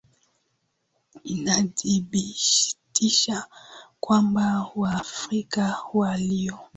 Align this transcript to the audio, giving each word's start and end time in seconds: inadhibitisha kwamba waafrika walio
inadhibitisha 1.23 3.45
kwamba 3.99 4.67
waafrika 4.75 5.77
walio 5.93 6.59